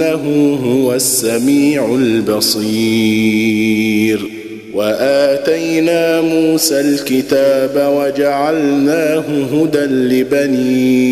إنه 0.00 0.58
هو 0.64 0.94
السميع 0.94 1.94
البصير. 1.94 3.40
وآتينا 4.74 6.20
موسى 6.20 6.80
الكتاب 6.80 7.92
وجعلناه 7.96 9.24
هدى 9.52 9.78
لبني 9.78 11.04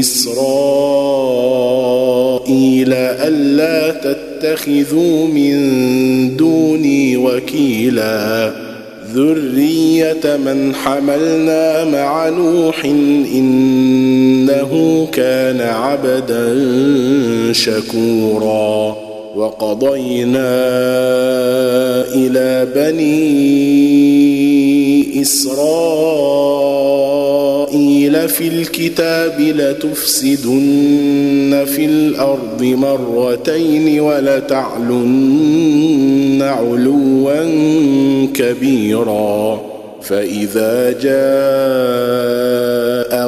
إسرائيل 0.00 0.42
ألا 2.92 3.90
تتخذوا 3.90 5.26
من 5.26 5.56
دوني 6.36 7.16
وكيلا. 7.16 8.52
ذريه 9.16 10.36
من 10.36 10.74
حملنا 10.74 11.84
مع 11.84 12.28
نوح 12.28 12.84
انه 13.34 14.72
كان 15.12 15.60
عبدا 15.60 16.62
شكورا 17.52 18.96
وقضينا 19.36 20.56
إلى 22.14 22.68
بني 22.74 23.76
اسرائيل 28.06 28.28
في 28.28 28.48
الكتاب 28.48 29.40
لتفسدن 29.40 30.54
في 31.66 31.84
الأرض 31.84 32.62
مرتين 32.62 34.00
ولتعلن 34.00 35.52
علوا 36.42 37.44
كبيرا. 38.34 39.60
فإذا 40.02 40.90
جاء 40.90 41.16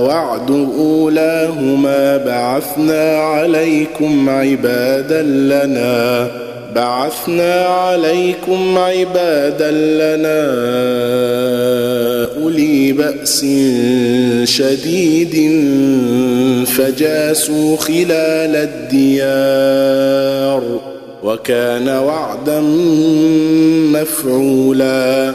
وعد 0.00 0.50
أولاهما 0.78 2.16
بعثنا 2.16 3.16
عليكم 3.16 4.30
عبادا 4.30 5.22
لنا 5.22 6.30
بعثنا 6.74 7.66
عليكم 7.66 8.78
عبادا 8.78 9.70
لنا 9.70 10.44
أولي 12.42 12.92
بأس 12.92 13.46
شديد 14.44 15.34
فجاسوا 16.66 17.76
خلال 17.76 18.56
الديار 18.68 20.62
وكان 21.22 21.88
وعدا 21.88 22.60
مفعولا 23.92 25.34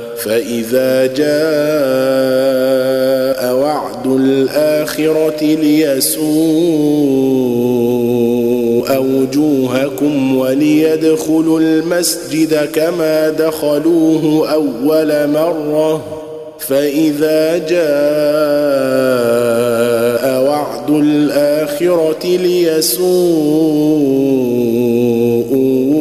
فإذا 0.23 1.05
جاء 1.05 1.31
وعد 3.55 4.07
الآخرة 4.07 5.43
ليسوء 5.43 6.21
وجوهكم 8.97 10.37
وليدخلوا 10.37 11.59
المسجد 11.59 12.69
كما 12.73 13.29
دخلوه 13.29 14.51
أول 14.53 15.27
مرة 15.29 16.03
فإذا 16.59 17.57
جاء 17.57 17.81
وعد 20.43 20.89
الآخرة 20.89 22.27
ليسوء 22.37 23.11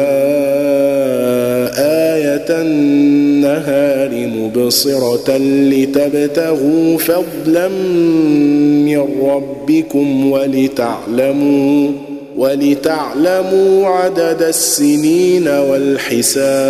آية 2.13 2.45
النهار 2.49 4.09
مبصرة 4.11 5.37
لتبتغوا 5.37 6.97
فضلا 6.97 7.67
من 7.67 9.07
ربكم 9.21 10.31
ولتعلموا 10.31 11.91
ولتعلموا 12.37 13.87
عدد 13.87 14.41
السنين 14.41 15.47
والحساب 15.47 16.69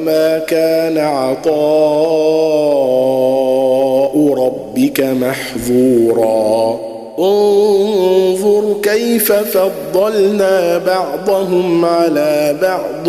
وما 0.00 0.38
كان 0.38 0.98
عطاء 0.98 1.50
ربك 4.38 5.00
محظورا 5.00 6.80
انظر 7.18 8.76
كيف 8.82 9.32
فضلنا 9.32 10.78
بعضهم 10.78 11.84
على 11.84 12.56
بعض 12.62 13.08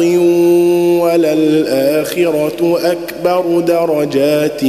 وللاخره 1.03 2.79
اكبر 2.83 3.59
درجات 3.59 4.63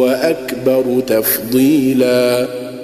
واكبر 0.00 0.84
تفضيلا 1.06 2.46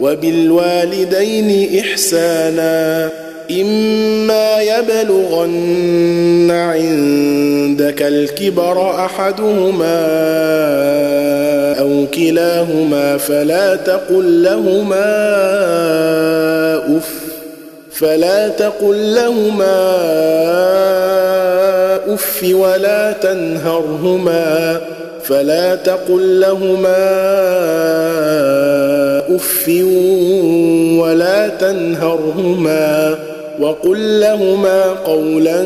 وبالوالدين 0.00 1.80
إحسانا 1.80 3.10
إما 3.50 4.60
يبلغن 4.60 6.50
عندك 6.50 8.02
الكبر 8.02 9.04
أحدهما 9.04 10.02
أو 11.80 12.06
كلاهما 12.14 13.16
فلا 13.16 13.76
تقل 13.76 14.42
لهما 14.42 15.06
اف 16.96 17.22
فلا 17.92 18.48
تقل 18.48 19.14
لهما 19.14 19.92
أف 22.14 22.44
ولا 22.52 23.12
تنهرهما 23.12 24.80
فلا 25.22 25.74
تقل 25.74 26.40
لهما 26.40 27.12
اف 29.36 29.68
ولا 30.98 31.48
تنهرهما 31.48 33.18
وقل 33.60 34.20
لهما 34.20 34.84
قولا 34.84 35.64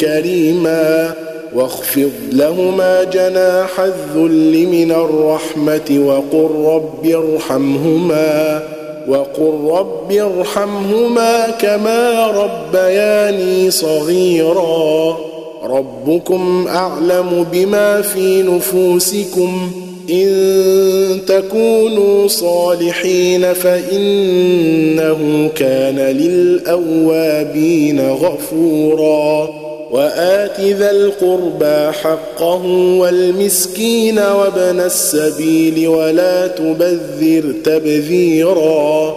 كريما 0.00 1.12
واخفض 1.54 2.12
لهما 2.32 3.04
جناح 3.04 3.80
الذل 3.80 4.66
من 4.66 4.90
الرحمه 4.92 5.98
وقل 6.06 6.50
رب 6.64 7.06
ارحمهما 7.06 8.62
وقل 9.08 9.70
رب 9.78 10.12
ارحمهما 10.12 11.50
كما 11.50 12.26
ربياني 12.26 13.70
صغيرا 13.70 15.16
ربكم 15.64 16.66
اعلم 16.68 17.46
بما 17.52 18.02
في 18.02 18.42
نفوسكم 18.42 19.70
إن 20.10 21.20
تكونوا 21.26 22.28
صالحين 22.28 23.52
فإنه 23.52 25.50
كان 25.56 25.98
للأوابين 25.98 28.10
غفورا. 28.10 29.48
وآت 29.90 30.60
ذا 30.60 30.90
القربى 30.90 31.92
حقه 31.92 32.66
والمسكين 32.98 34.18
وابن 34.18 34.80
السبيل 34.80 35.88
ولا 35.88 36.46
تبذر 36.46 37.54
تبذيرا. 37.64 39.16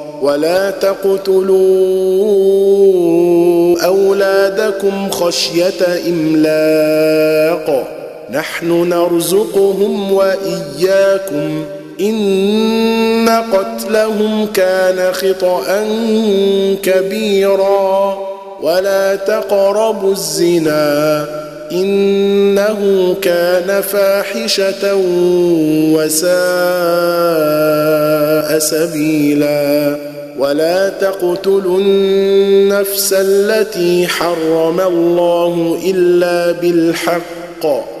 ولا 0.21 0.71
تقتلوا 0.71 1.57
أولادكم 3.85 5.09
خشية 5.09 6.09
إملاق. 6.09 7.87
نحن 8.31 8.89
نرزقهم 8.89 10.11
وإياكم. 10.11 11.65
إن 12.01 13.43
قتلهم 13.53 14.45
كان 14.45 15.13
خطأ 15.13 15.85
كبيرا. 16.83 18.17
ولا 18.61 19.15
تقربوا 19.15 20.11
الزنا. 20.11 21.40
إنه 21.71 23.15
كان 23.21 23.81
فاحشة 23.81 24.95
وساء 25.95 26.31
سبيلا 28.59 29.95
ولا 30.37 30.89
تقتلوا 30.89 31.79
النفس 31.79 33.13
التي 33.13 34.07
حرم 34.07 34.79
الله 34.79 35.79
إلا 35.85 36.51
بالحق 36.51 38.00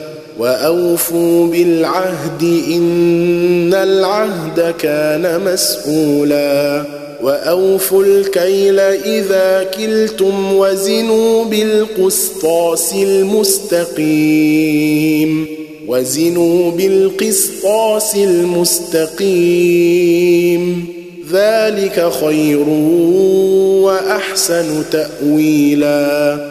وأوفوا 0.39 1.47
بالعهد 1.47 2.63
إن 2.71 3.73
العهد 3.73 4.73
كان 4.79 5.41
مسؤولا 5.45 6.85
وأوفوا 7.23 8.03
الكيل 8.03 8.79
إذا 8.79 9.63
كلتم 9.77 10.53
وزنوا 10.53 11.45
بالقسطاس 11.45 12.93
المستقيم 14.03 14.41
وزنوا 15.87 16.71
بالقسطاس 16.71 18.15
المستقيم 18.15 19.81
ذلك 21.31 22.11
خير 22.21 22.69
وأحسن 23.83 24.83
تأويلا 24.91 26.50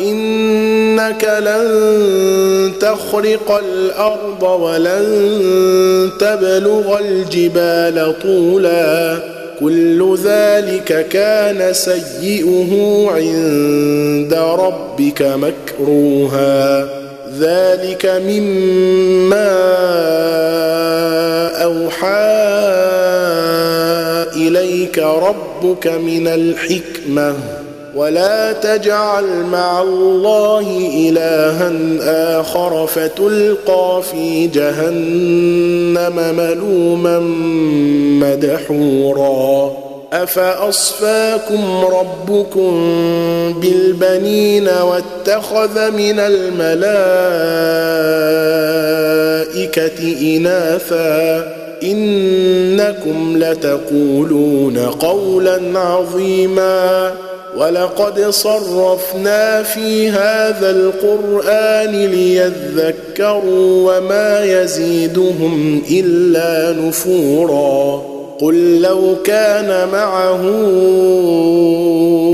إنك 0.00 1.24
لن 1.24 2.72
تخرق 2.80 3.60
الأرض 3.64 4.42
ولن 4.42 6.10
تبلغ 6.20 6.98
الجبال 6.98 8.14
طولا. 8.22 9.18
كل 9.60 10.18
ذلك 10.24 11.08
كان 11.08 11.72
سيئه 11.72 13.06
عند 13.10 14.34
ربك 14.34 15.22
مكروها. 15.22 16.88
ذلك 17.40 18.22
مما 18.26 19.52
أوحى 21.62 22.32
إليك 24.36 24.98
ربك 24.98 25.86
من 25.86 26.28
الحكمة. 26.28 27.61
ولا 27.96 28.52
تجعل 28.52 29.24
مع 29.52 29.82
الله 29.82 30.90
إلها 31.08 31.72
آخر 32.40 32.86
فتلقى 32.86 34.02
في 34.12 34.46
جهنم 34.46 36.34
ملوما 36.36 37.18
مدحورا. 38.26 39.72
أفأصفاكم 40.12 41.84
ربكم 41.84 42.72
بالبنين 43.60 44.68
واتخذ 44.68 45.90
من 45.90 46.18
الملائكة 46.18 47.16
إناثا؟ 50.36 51.52
إنكم 51.82 53.36
لتقولون 53.36 54.78
قولا 54.78 55.78
عظيما. 55.78 57.12
ولقد 57.56 58.30
صرفنا 58.30 59.62
في 59.62 60.08
هذا 60.08 60.70
القرآن 60.70 62.06
ليذكروا 62.06 63.92
وما 63.92 64.44
يزيدهم 64.44 65.82
إلا 65.90 66.72
نفورا. 66.80 68.02
قل 68.40 68.80
لو 68.80 69.16
كان 69.24 69.88
معه 69.88 70.40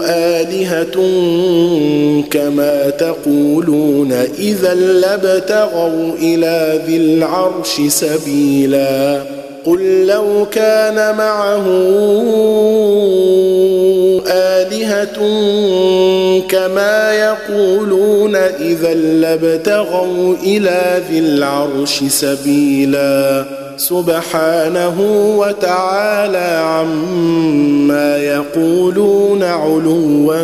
آلهة 0.08 0.96
كما 2.30 2.90
تقولون 2.90 4.12
إذا 4.38 4.74
لابتغوا 4.74 6.12
إلى 6.22 6.82
ذي 6.86 6.96
العرش 6.96 7.80
سبيلا. 7.88 9.22
قل 9.66 10.06
لو 10.06 10.46
كان 10.52 11.16
معه 11.16 11.66
كما 16.48 17.12
يقولون 17.12 18.36
إذا 18.36 18.94
لابتغوا 18.94 20.34
إلى 20.42 21.02
ذي 21.10 21.18
العرش 21.18 22.04
سبيلا 22.04 23.44
سبحانه 23.76 24.96
وتعالى 25.38 26.62
عما 26.64 28.18
يقولون 28.18 29.42
علوا 29.42 30.36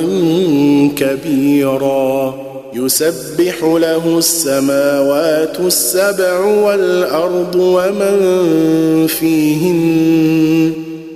كبيرا 0.97 2.35
يسبح 2.75 3.63
له 3.63 4.19
السماوات 4.19 5.61
السبع 5.61 6.39
والأرض 6.39 7.55
ومن 7.55 9.07
فيهن 9.07 10.84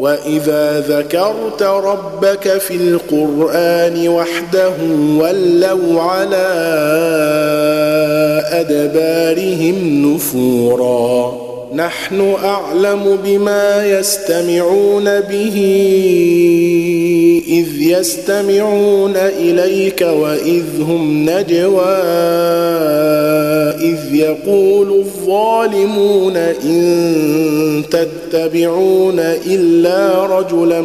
وإذا 0.00 0.80
ذكرت 0.80 1.62
ربك 1.62 2.58
في 2.58 2.76
القرآن 2.76 4.08
وحده 4.08 4.72
ولوا 5.18 6.02
على 6.02 6.46
أدبارهم 8.50 10.06
نفورا 10.06 11.49
نحن 11.86 12.34
أعلم 12.44 13.18
بما 13.24 13.98
يستمعون 13.98 15.04
به 15.04 15.56
إذ 17.48 17.82
يستمعون 17.82 19.16
إليك 19.16 20.02
وإذ 20.02 20.64
هم 20.80 21.30
نجوى 21.30 21.96
إذ 23.80 24.14
يقول 24.14 24.98
الظالمون 24.98 26.36
إن 26.36 27.82
تتبعون 27.90 29.18
إلا 29.46 30.26
رجلا 30.38 30.80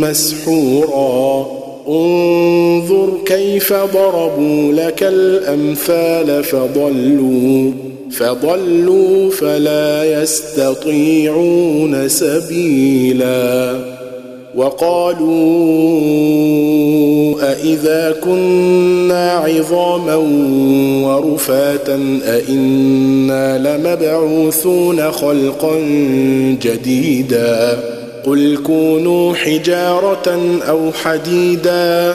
مسحورا. 0.00 1.46
انظر 1.88 3.08
كيف 3.26 3.72
ضربوا 3.72 4.72
لك 4.72 5.02
الأمثال 5.02 6.44
فضلوا. 6.44 7.70
فضلوا 8.10 9.30
فلا 9.30 10.22
يستطيعون 10.22 12.08
سبيلا 12.08 13.76
وقالوا 14.54 16.00
أإذا 17.42 18.16
كنا 18.24 19.32
عظاما 19.32 20.16
ورفاتا 21.06 22.20
أإنا 22.24 23.58
لمبعوثون 23.58 25.10
خلقا 25.10 25.78
جديدا 26.62 27.78
قل 28.26 28.58
كونوا 28.66 29.34
حجارة 29.34 30.58
أو 30.68 30.92
حديدا 30.92 32.14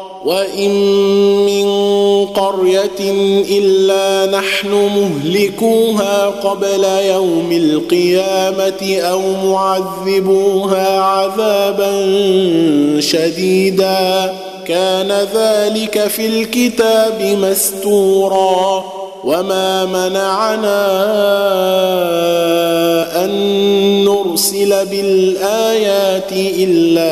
وان 0.25 0.71
من 1.45 1.65
قريه 2.25 3.11
الا 3.51 4.31
نحن 4.37 4.71
مهلكوها 4.71 6.25
قبل 6.25 6.83
يوم 7.05 7.51
القيامه 7.51 8.97
أو 9.01 9.21
معذبوها 9.45 10.99
عذابا 10.99 11.91
شديدا 12.99 14.33
كان 14.67 15.11
ذلك 15.11 16.07
في 16.07 16.25
الكتاب 16.25 17.21
مستورا 17.21 18.83
وما 19.23 19.85
منعنا 19.85 20.85
ان 23.25 23.31
نرسل 24.05 24.85
بالايات 24.85 26.31
الا 26.31 27.11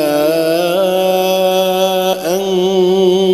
ان 1.14 1.19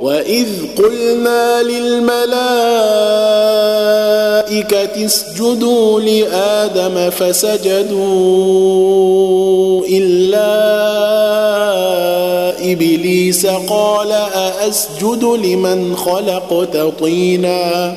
واذ 0.00 0.48
قلنا 0.76 1.62
للملائكه 1.62 2.24
اسجدوا 5.04 6.00
لادم 6.00 7.10
فسجدوا 7.10 8.54
الا 9.86 10.54
ابليس 12.72 13.46
قال 13.46 14.12
ااسجد 14.12 15.24
لمن 15.24 15.96
خلقت 15.96 16.76
طينا 17.00 17.96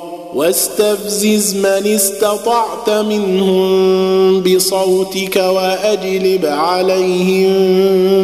واستفزز 0.35 1.55
من 1.55 1.93
استطعت 1.95 2.89
منهم 2.89 4.41
بصوتك 4.43 5.35
وأجلب 5.35 6.45
عليهم 6.45 7.51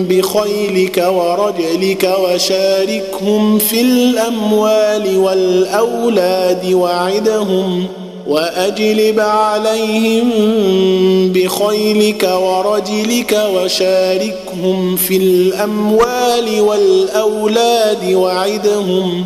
بخيلك 0.03 1.07
ورجلك 1.13 2.15
وشاركهم 2.23 3.59
في 3.59 3.81
الأموال 3.81 5.17
والأولاد 5.17 6.73
وعدهم 6.73 7.85
وأجلب 8.27 9.19
عليهم 9.19 10.29
بخيلك 11.33 12.29
ورجلك 12.41 13.39
وشاركهم 13.55 14.95
في 14.95 15.17
الأموال 15.17 16.61
والأولاد 16.61 18.13
وعدهم 18.13 19.25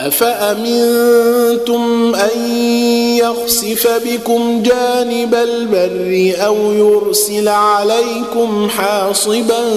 أفأمنتم 0.00 1.82
أن 2.14 2.50
يخسف 3.16 4.00
بكم 4.06 4.62
جانب 4.62 5.34
البر 5.34 6.34
أو 6.46 6.56
يرسل 6.72 7.48
عليكم 7.48 8.68
حاصبا 8.68 9.70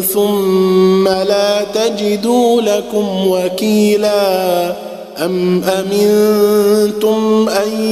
ثم 0.00 1.08
لا 1.08 1.64
تجدوا 1.74 2.62
لكم 2.62 3.26
وكيلا 3.26 4.68
أم 5.18 5.64
أمنتم 5.64 7.48
أن 7.48 7.82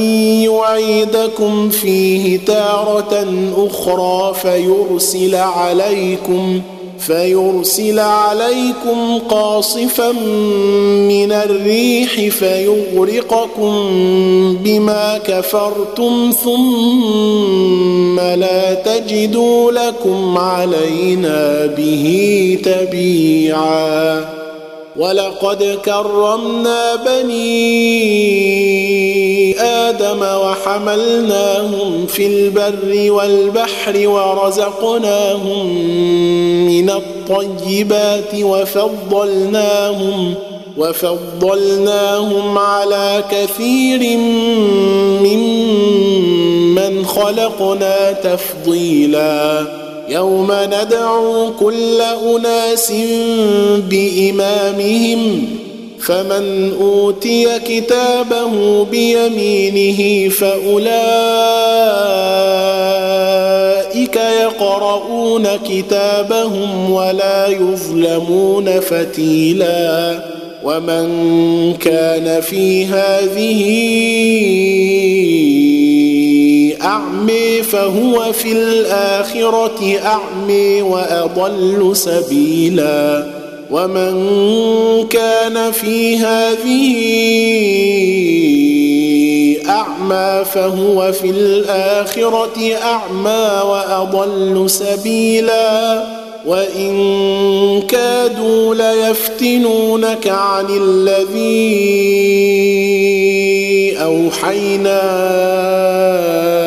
يعيدكم 0.43 1.69
فيه 1.69 2.39
تارة 2.45 3.27
أخرى 3.57 4.33
فيرسل 4.41 5.35
عليكم 5.35 6.61
فيرسل 6.99 7.99
عليكم 7.99 9.19
قاصفا 9.29 10.11
من 10.11 11.31
الريح 11.31 12.29
فيغرقكم 12.29 13.73
بما 14.63 15.17
كفرتم 15.17 16.31
ثم 16.43 18.19
لا 18.19 18.73
تجدوا 18.73 19.71
لكم 19.71 20.37
علينا 20.37 21.65
به 21.65 22.57
تبيعا. 22.63 24.36
ولقد 24.97 25.79
كرمنا 25.85 26.95
بني 26.95 27.57
آدم 29.61 30.21
وحملناهم 30.21 32.05
في 32.07 32.27
البر 32.27 33.11
والبحر 33.11 34.07
ورزقناهم 34.07 35.67
من 36.67 36.89
الطيبات 36.89 38.35
وفضلناهم 38.41 40.33
وفضلناهم 40.77 42.57
على 42.57 43.23
كثير 43.31 44.17
ممن 45.27 47.05
خلقنا 47.05 48.11
تفضيلا 48.11 49.86
يوم 50.09 50.51
ندعو 50.51 51.51
كل 51.59 52.01
أناس 52.01 52.93
بإمامهم 53.89 55.45
فمن 55.99 56.73
أوتي 56.81 57.59
كتابه 57.59 58.83
بيمينه 58.83 60.29
فأولئك 60.29 60.87
يقرؤون 64.15 65.47
كتابهم 65.69 66.91
ولا 66.91 67.47
يظلمون 67.47 68.79
فتيلا. 68.79 70.37
ومن 70.63 71.07
كان 71.73 72.41
في 72.41 72.85
هذه 72.85 73.63
أعمي 76.83 77.63
فهو 77.63 78.33
في 78.33 78.51
الآخرة 78.51 79.99
أعمي 80.05 80.81
وأضل 80.81 81.95
سبيلا. 81.95 83.25
ومن 83.71 84.13
كان 85.07 85.71
في 85.71 86.17
هذه 86.17 86.95
أعمى 89.69 90.45
فهو 90.53 91.11
في 91.11 91.29
الآخرة 91.29 92.75
أعمى 92.83 93.61
وأضل 93.69 94.69
سبيلا. 94.69 96.03
وإن 96.45 97.81
كادوا 97.81 98.75
ليفتنونك 98.75 100.27
عن 100.27 100.65
الذي 100.69 101.97
أوحينا 104.03 105.01
اليك 106.19 106.66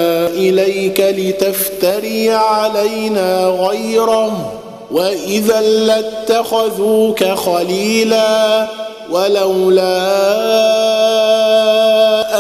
لتفتري 1.11 2.31
علينا 2.31 3.47
غيره 3.47 4.53
وإذا 4.91 5.61
لاتخذوك 5.61 7.25
خليلا 7.25 8.69
ولولا 9.11 10.01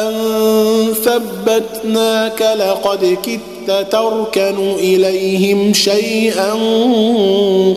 أن 0.02 0.12
ثبتناك 1.04 2.42
لقد 2.42 3.16
كدت 3.22 3.92
تركن 3.92 4.72
إليهم 4.78 5.72
شيئا 5.72 6.52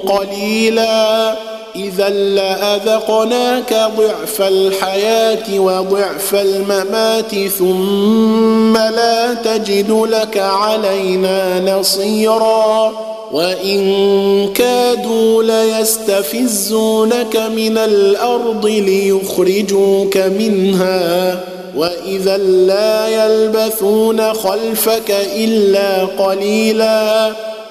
قليلا 0.07 1.35
إذا 1.75 2.09
لأذقناك 2.09 3.73
ضعف 3.97 4.41
الحياة 4.41 5.59
وضعف 5.59 6.35
الممات 6.35 7.35
ثم 7.47 8.77
لا 8.77 9.33
تجد 9.33 9.91
لك 9.91 10.37
علينا 10.37 11.59
نصيرا. 11.77 12.91
وإن 13.31 14.53
كادوا 14.53 15.43
ليستفزونك 15.43 17.37
من 17.37 17.77
الأرض 17.77 18.65
ليخرجوك 18.65 20.17
منها. 20.17 21.39
وإذا 21.75 22.37
لا 22.37 23.07
يلبثون 23.07 24.33
خلفك 24.33 25.15
إلا 25.35 26.05
قليلا. 26.05 27.31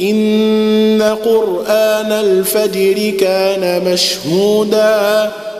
إن 0.00 1.02
قرآن 1.24 2.12
الفجر 2.12 3.10
كان 3.20 3.92
مشهودا. 3.92 5.30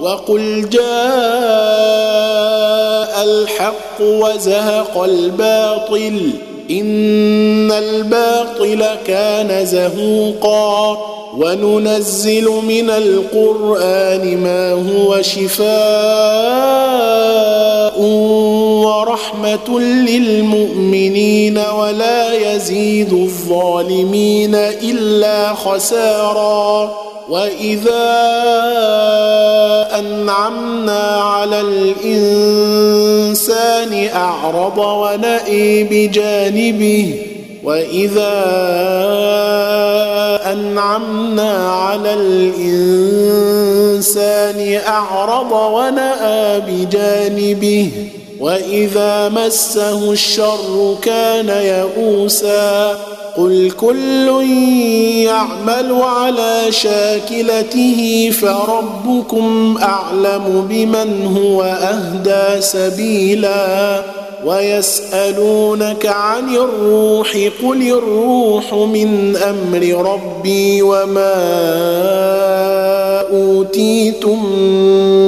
وقل 0.00 0.68
جاء 0.70 0.84
الحق 3.24 4.00
وزهق 4.00 5.02
الباطل 5.02 6.30
إن 6.70 7.72
الباطل 7.72 8.86
كان 9.06 9.66
زهوقا. 9.66 10.98
وننزل 11.36 12.44
من 12.44 12.90
القرآن 12.90 14.38
ما 14.38 14.72
هو 14.72 15.22
شفاء 15.22 15.66
ورحمة 18.96 19.80
للمؤمنين 19.80 21.58
ولا 21.58 22.54
يزيد 22.54 23.12
الظالمين 23.12 24.54
إلا 24.54 25.54
خسارا. 25.54 26.96
وإذا 27.28 28.12
أنعمنا 29.98 31.20
على 31.20 31.60
الإنسان 31.60 33.48
أعرض 34.14 34.78
ونأي 34.78 35.84
بجانبه 35.84 37.22
وإذا 37.64 38.34
أنعمنا 40.52 41.72
على 41.72 42.14
الإنسان 42.14 44.00
أعرض 44.86 45.52
ونأى 45.52 46.60
بجانبه 46.60 47.90
واذا 48.40 49.28
مسه 49.28 50.12
الشر 50.12 50.96
كان 51.02 51.48
يئوسا 51.48 52.98
قل 53.36 53.70
كل 53.80 54.28
يعمل 55.24 55.92
على 56.02 56.66
شاكلته 56.70 58.30
فربكم 58.40 59.78
اعلم 59.82 60.66
بمن 60.70 61.36
هو 61.36 61.62
اهدى 61.62 62.60
سبيلا 62.60 64.02
ويسألونك 64.46 66.06
عن 66.06 66.56
الروح 66.56 67.36
قل 67.62 67.82
الروح 67.82 68.74
من 68.74 69.36
أمر 69.36 70.12
ربي 70.12 70.82
وما 70.82 71.34
أوتيتم 73.32 74.52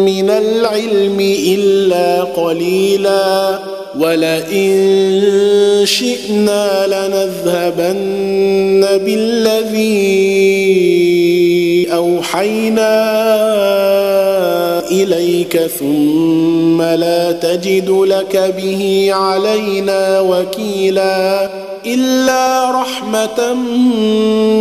من 0.04 0.30
العلم 0.30 1.20
إلا 1.46 2.22
قليلا 2.22 3.58
ولئن 3.98 5.82
شئنا 5.84 6.86
لنذهبن 6.86 8.86
بالذي 9.04 10.28
أوحينا 11.92 13.18
إليك 15.02 15.56
ثم 15.56 16.82
لا 16.82 17.32
تجد 17.32 17.90
لك 17.90 18.54
به 18.56 19.08
علينا 19.12 20.20
وكيلا 20.20 21.50
إلا 21.86 22.70
رحمة 22.70 23.54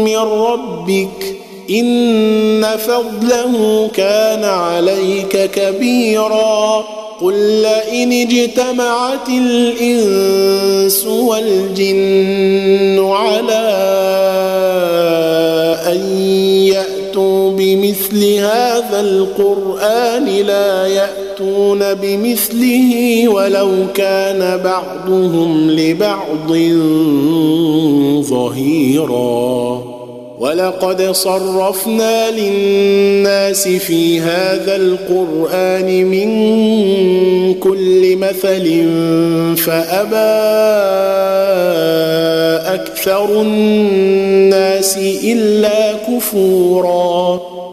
من 0.03 0.17
ربك 0.17 1.35
إن 1.69 2.65
فضله 2.77 3.87
كان 3.93 4.43
عليك 4.43 5.51
كبيرا 5.51 6.83
قل 7.21 7.33
لئن 7.61 8.11
اجتمعت 8.11 9.29
الإنس 9.29 11.05
والجن 11.07 12.99
على 12.99 13.77
ياتوا 15.87 16.16
بمثل 17.97 18.39
هذا 18.39 18.99
القرآن 18.99 20.25
لا 20.25 20.87
يأتون 20.87 21.93
بمثله 21.93 23.23
ولو 23.27 23.71
كان 23.95 24.61
بعضهم 24.63 25.71
لبعض 25.71 26.51
ظهيرا. 28.21 29.83
ولقد 30.39 31.11
صرفنا 31.11 32.31
للناس 32.31 33.67
في 33.67 34.19
هذا 34.21 34.75
القرآن 34.75 36.05
من 36.05 36.29
كل 37.53 38.15
مثل 38.15 38.65
فأبى 39.57 40.37
أكثر 42.75 43.41
الناس 43.41 44.97
إلا 45.23 45.93
كفورا. 45.93 47.56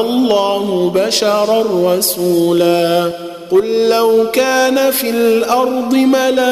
الله 0.00 0.92
بشرا 0.94 1.64
رسولا. 1.96 3.10
قل 3.50 3.88
لو 3.88 4.26
كان 4.32 4.90
في 4.90 5.10
الأرض 5.10 5.94
ملائكة 5.94 6.42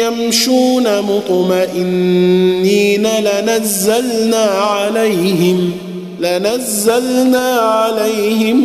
يمشون 0.00 1.00
مطمئنين 1.00 3.06
لنزلنا 3.06 4.44
عليهم 4.44 5.72
لنزلنا 6.20 7.60
عليهم 7.60 8.60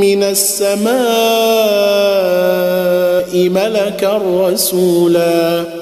من 0.00 0.22
السماء 0.22 0.92
ملكا 3.34 4.20
رسولا. 4.38 5.81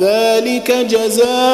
ذلك 0.00 0.70
جزاؤهم 0.90 1.46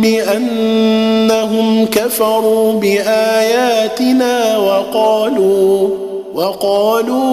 بأنهم 0.00 1.86
كفروا 1.86 2.72
بآياتنا 2.72 4.58
وقالوا 4.58 5.88
وقالوا 6.34 7.26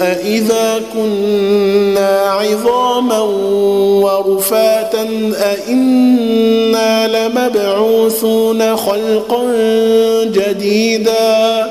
أإذا 0.00 0.80
كنا 0.94 2.20
عظاما 2.20 3.20
ورفاتا 4.02 5.08
أإنا 5.36 7.08
لمبعوثون 7.08 8.76
خلقا 8.76 9.42
جديدا 10.24 11.70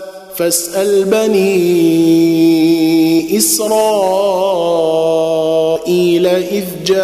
فاسأل 0.41 1.03
بني 1.03 2.17
إسرائيل 3.37 3.67
إذ 6.27 6.65
جاءهم 6.85 7.01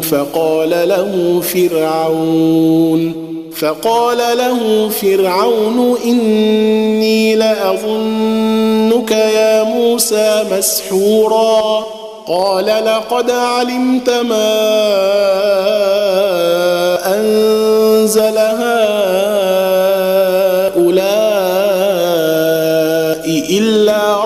فقال 0.00 0.70
له 0.70 1.40
فرعون 1.40 3.14
فقال 3.60 4.18
له 4.18 4.88
فرعون 4.88 5.96
إني 6.04 7.36
لأظنك 7.36 9.10
يا 9.10 9.62
موسى 9.62 10.44
مسحورا 10.52 11.84
قال 12.26 12.66
لقد 12.66 13.30
علمت 13.30 14.10
ما 14.10 14.52
أنزل 17.06 18.38
هؤلاء 18.38 19.41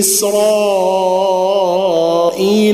إسرائيل 0.00 1.60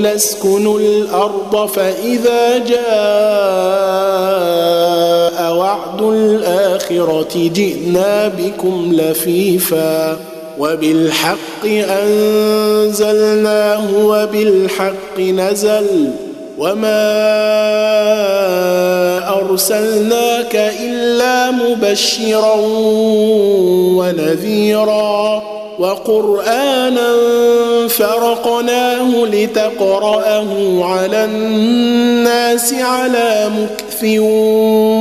اسكنوا 0.07 0.79
الأرض 0.79 1.69
فإذا 1.69 2.59
جاء 2.59 2.87
وعد 5.57 6.03
الآخرة 6.03 7.29
جئنا 7.35 8.29
بكم 8.29 8.93
لفيفا 8.93 10.19
وبالحق 10.59 11.65
أنزلناه 12.05 13.85
وبالحق 13.97 15.19
نزل 15.21 16.11
وما 16.59 17.07
أرسلناك 19.39 20.57
إلا 20.81 21.51
مبشرا 21.51 22.55
ونذيرا 23.99 25.43
وقرآنا 25.79 27.13
فرقناه 27.89 29.27
لتقرأه 29.27 30.85
على 30.85 31.25
الناس 31.25 32.75
على 32.75 33.51
مكث 33.59 34.05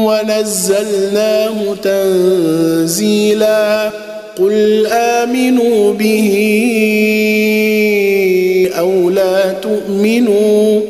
ونزلناه 0.07 1.75
تنزيلا. 1.83 3.91
قل 4.39 4.87
آمنوا 4.91 5.93
به 5.93 6.31
أو 8.79 9.09
لا 9.09 9.51
تؤمنوا. 9.51 10.81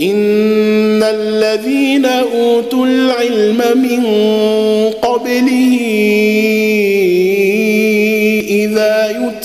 إن 0.00 1.02
الذين 1.02 2.06
أوتوا 2.06 2.86
العلم 2.86 3.60
من 3.74 4.04
قبله 5.02 5.77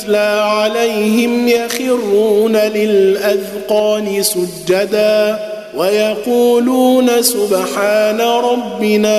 يتلى 0.03 0.41
عليهم 0.45 1.47
يخرون 1.47 2.57
للأذقان 2.57 4.23
سجدا 4.23 5.39
ويقولون 5.77 7.21
سبحان 7.21 8.21
ربنا 8.21 9.17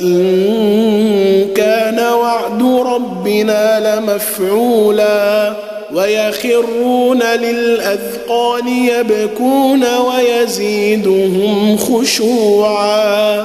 إن 0.00 1.48
كان 1.56 1.98
وعد 2.00 2.62
ربنا 2.62 3.96
لمفعولا 3.96 5.52
ويخرون 5.94 7.22
للأذقان 7.22 8.68
يبكون 8.68 9.84
ويزيدهم 9.96 11.76
خشوعا 11.76 13.44